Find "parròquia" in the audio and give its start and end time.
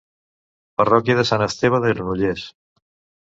0.81-1.17